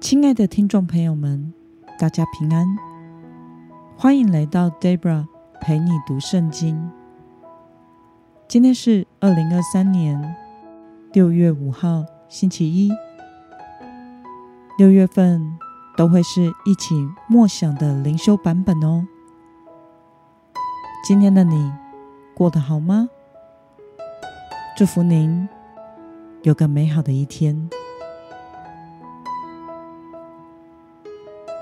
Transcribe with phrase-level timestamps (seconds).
[0.00, 1.52] 亲爱的听众朋友们，
[1.98, 2.78] 大家平安，
[3.96, 5.26] 欢迎来到 Debra
[5.60, 6.88] 陪你读圣经。
[8.46, 10.36] 今天是二零二三年
[11.12, 12.92] 六月五号，星期一。
[14.78, 15.58] 六月份
[15.96, 16.94] 都会是一起
[17.26, 19.04] 默想的灵修版本哦。
[21.04, 21.72] 今天的你
[22.36, 23.08] 过得好吗？
[24.76, 25.48] 祝福您
[26.44, 27.68] 有个美好的一天。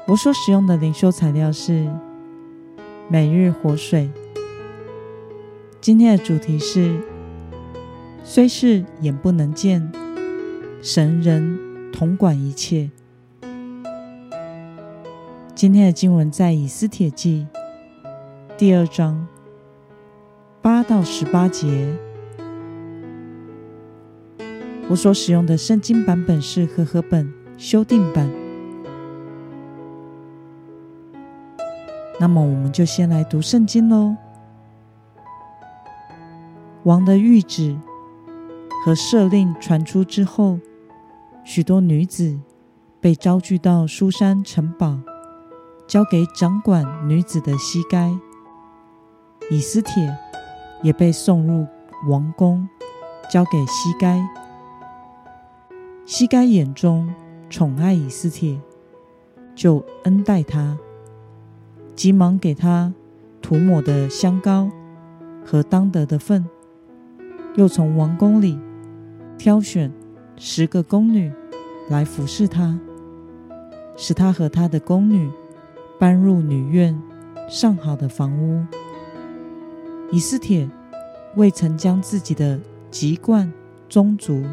[0.06, 1.84] 我所使用的灵修材料是
[3.08, 4.08] 每日活水。
[5.80, 7.00] 今天的主题是：
[8.22, 9.90] 虽是眼不能见，
[10.80, 11.58] 神人
[11.92, 12.88] 统管一切。
[15.56, 17.48] 今天的经文在以斯帖记
[18.56, 19.26] 第二章
[20.62, 21.96] 八到十八节。
[24.88, 28.45] 我所使用的圣经版本是和合本修订版。
[32.18, 34.16] 那么，我们就先来读圣经喽。
[36.84, 37.76] 王的谕旨
[38.84, 40.58] 和赦令传出之后，
[41.44, 42.38] 许多女子
[43.00, 44.98] 被招聚到书珊城堡，
[45.86, 48.16] 交给掌管女子的西该。
[49.50, 50.16] 以斯帖
[50.82, 51.66] 也被送入
[52.08, 52.68] 王宫，
[53.30, 54.26] 交给西该。
[56.06, 57.12] 西该眼中
[57.50, 58.60] 宠爱以斯帖，
[59.54, 60.78] 就恩待他。
[61.96, 62.92] 急忙给他
[63.40, 64.70] 涂抹的香膏
[65.42, 66.44] 和当得的份，
[67.56, 68.58] 又从王宫里
[69.38, 69.90] 挑选
[70.36, 71.32] 十个宫女
[71.88, 72.78] 来服侍他，
[73.96, 75.30] 使他和他的宫女
[75.98, 77.00] 搬入女院
[77.48, 78.62] 上好的房屋。
[80.12, 80.68] 以斯帖
[81.34, 82.60] 未曾将自己的
[82.90, 83.50] 籍贯
[83.88, 84.44] 宗族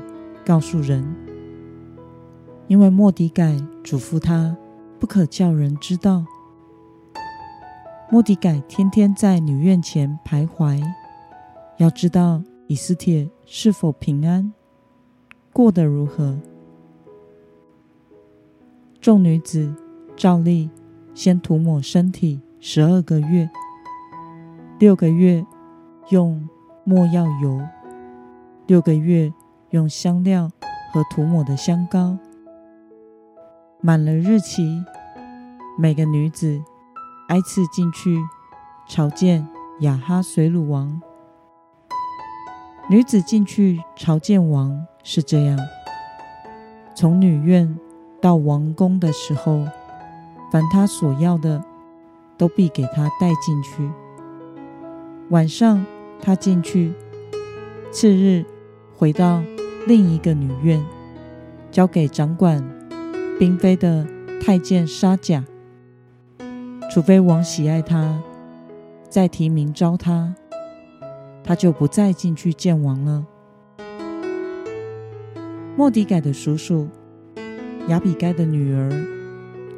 [0.45, 1.03] 告诉人，
[2.67, 4.55] 因为莫底改嘱咐他
[4.97, 6.25] 不可叫人知道。
[8.13, 10.79] 莫迪改天天在女院前徘徊，
[11.77, 14.53] 要知道以斯帖是否平安，
[15.51, 16.37] 过得如何。
[19.01, 19.73] 众女子
[20.15, 20.69] 照例
[21.15, 23.49] 先涂抹身体十二个月，
[24.77, 25.43] 六个月
[26.09, 26.47] 用
[26.83, 27.59] 没药油，
[28.67, 29.33] 六个月
[29.71, 30.51] 用香料
[30.91, 32.15] 和涂抹的香膏。
[33.81, 34.85] 满了日期，
[35.79, 36.61] 每个女子。
[37.27, 38.21] 挨次进去
[38.87, 39.47] 朝见
[39.79, 41.01] 亚哈随鲁王。
[42.89, 45.57] 女子进去朝见王是这样：
[46.93, 47.79] 从女院
[48.21, 49.65] 到王宫的时候，
[50.51, 51.63] 凡她所要的，
[52.37, 53.89] 都必给她带进去。
[55.29, 55.85] 晚上
[56.21, 56.93] 她进去，
[57.89, 58.45] 次日
[58.97, 59.41] 回到
[59.87, 60.85] 另一个女院，
[61.71, 62.61] 交给掌管
[63.39, 64.05] 嫔妃的
[64.41, 65.45] 太监沙甲。
[66.93, 68.21] 除非王喜爱他，
[69.09, 70.35] 再提名召他，
[71.43, 73.25] 他就不再进去见王了。
[75.75, 76.87] 莫迪改的叔叔
[77.87, 78.91] 亚比该的女儿，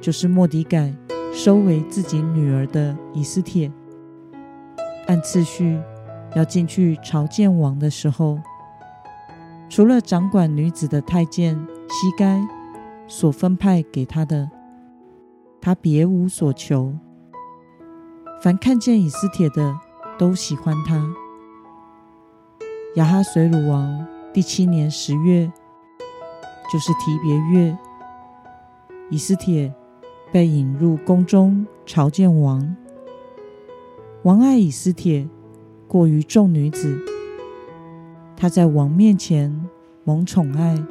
[0.01, 0.93] 就是莫迪改
[1.31, 3.71] 收为自己女儿的以斯帖，
[5.07, 5.79] 按次序
[6.35, 8.37] 要进去朝见王的时候，
[9.69, 11.55] 除了掌管女子的太监
[11.87, 12.45] 西该
[13.07, 14.51] 所分派给他的，
[15.61, 16.93] 他别无所求。
[18.41, 19.79] 凡看见以斯帖的，
[20.17, 21.03] 都喜欢他。
[22.95, 25.51] 亚哈随鲁王第七年十月，
[26.71, 27.77] 就是提别月，
[29.09, 29.73] 以斯帖
[30.31, 32.75] 被引入宫中朝见王。
[34.23, 35.27] 王爱以斯帖
[35.87, 36.99] 过于众女子，
[38.37, 39.67] 她在王面前
[40.03, 40.83] 蒙宠爱，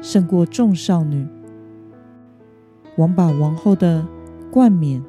[0.00, 1.26] 胜过众少女。
[2.96, 4.06] 王把王后的
[4.50, 5.02] 冠冕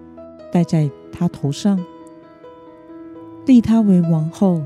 [0.52, 1.80] 戴在他头上，
[3.46, 4.62] 立她为王后，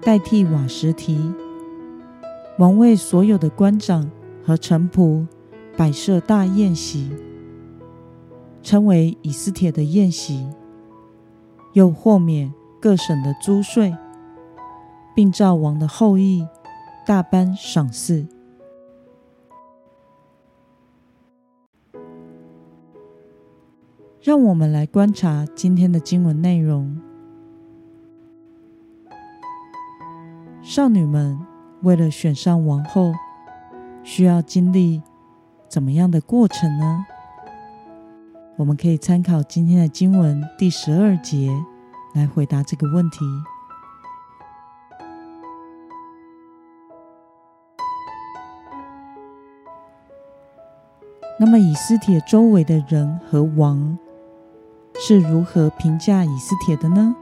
[0.00, 1.32] 代替瓦什提。
[2.58, 4.10] 王为所有的官长
[4.42, 5.26] 和臣仆
[5.76, 7.10] 摆设大宴席，
[8.62, 10.48] 称为以斯帖的宴席，
[11.74, 13.94] 又豁免各省的租税，
[15.14, 16.46] 并照王的后裔
[17.04, 18.26] 大般赏赐。
[24.26, 27.00] 让我们来观察今天的经文内容。
[30.60, 31.38] 少女们
[31.82, 33.12] 为了选上王后，
[34.02, 35.00] 需要经历
[35.68, 37.06] 怎么样的过程呢？
[38.56, 41.48] 我们可以参考今天的经文第十二节
[42.12, 43.18] 来回答这个问题。
[51.38, 53.96] 那么以斯帖周围的人和王
[55.08, 57.14] 是如何评价以斯帖的呢？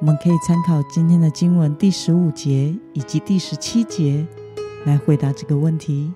[0.00, 4.26] 我们可以参考今天的经文第十五节以及第十七节
[4.84, 6.12] 来回答这个问题。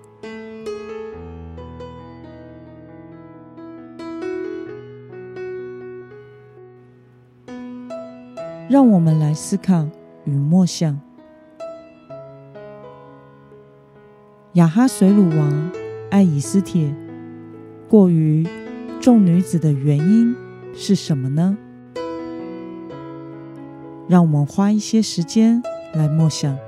[8.68, 9.86] 让我们来思考
[10.24, 10.98] 与默想：
[14.54, 15.70] 亚哈水鲁王
[16.10, 16.92] 爱以斯帖
[17.88, 18.44] 过于
[19.06, 20.34] 众女子的原因
[20.74, 21.56] 是什么呢？
[24.08, 25.62] 让我们花一些时间
[25.94, 26.58] 来默想。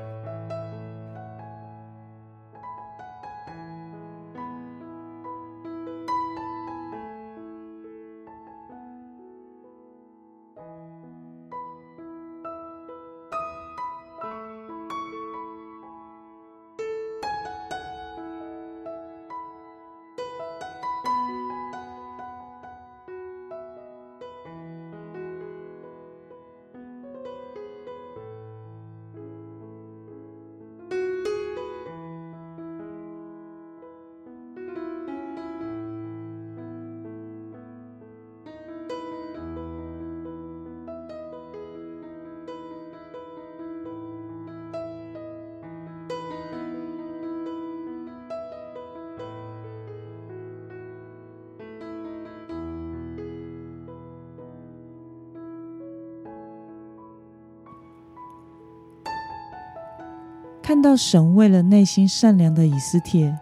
[60.69, 63.35] 看到神为了内心善良的以斯帖，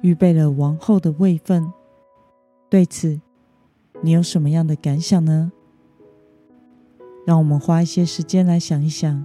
[0.00, 1.72] 预备了王后的位份，
[2.68, 3.20] 对此
[4.02, 5.52] 你有什么样的感想呢？
[7.24, 9.24] 让我们花一些时间来想一想。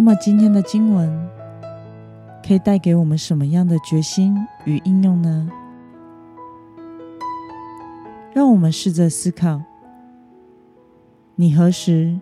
[0.00, 1.28] 那么今天的经文
[2.42, 5.46] 可以带给我们什么样的决心与应用呢？
[8.32, 9.60] 让我们试着思考：
[11.34, 12.18] 你何时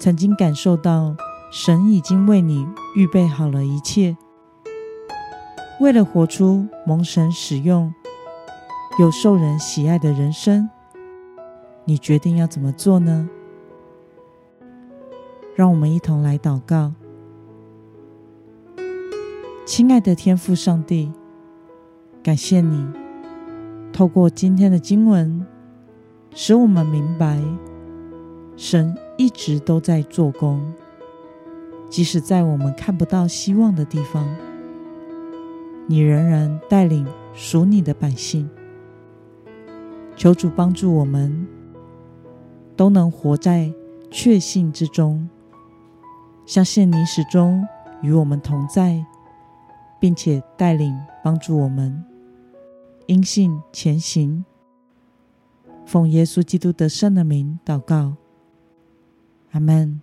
[0.00, 1.14] 曾经感受到
[1.52, 2.66] 神已经为你
[2.96, 4.16] 预备好了一切？
[5.78, 7.94] 为了活出蒙神使用
[8.98, 10.68] 有受人喜爱的人生，
[11.84, 13.30] 你决定要怎么做呢？
[15.54, 16.92] 让我们一同来祷告，
[19.64, 21.12] 亲爱的天父上帝，
[22.24, 22.84] 感谢你
[23.92, 25.46] 透过今天的经文，
[26.34, 27.40] 使我们明白
[28.56, 30.60] 神一直都在做工，
[31.88, 34.26] 即使在我们看不到希望的地方，
[35.86, 38.50] 你仍然带领属你的百姓。
[40.16, 41.46] 求主帮助我们，
[42.74, 43.72] 都能活在
[44.10, 45.28] 确信之中。
[46.46, 47.66] 相信你始终
[48.02, 49.04] 与我们同在，
[49.98, 52.04] 并且带领帮助我们，
[53.06, 54.44] 因信前行。
[55.86, 58.16] 奉耶稣基督的圣的名祷告，
[59.52, 60.00] 阿门。